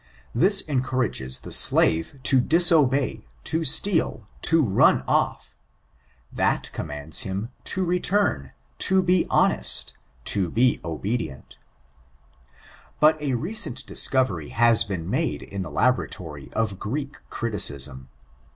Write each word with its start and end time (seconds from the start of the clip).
This 0.33 0.61
encourages 0.61 1.41
the 1.41 1.51
slave 1.51 2.19
to 2.23 2.39
disobey, 2.41 3.23
to 3.43 3.63
steal, 3.63 4.25
to 4.41 4.63
run 4.63 5.03
off; 5.07 5.55
that 6.31 6.71
commands 6.73 7.19
him 7.19 7.49
to 7.65 7.85
return, 7.85 8.51
to 8.79 9.03
be 9.03 9.27
honest, 9.29 9.93
to 10.25 10.49
be 10.49 10.81
obedient 10.83 11.57
But 12.99 13.21
a 13.21 13.35
recent 13.35 13.85
discovery 13.85 14.49
has 14.49 14.83
been 14.83 15.07
made 15.07 15.43
in 15.43 15.61
the 15.61 15.69
laboratory 15.69 16.49
of 16.53 16.79
Greek 16.79 17.17
criticism. 17.29 18.09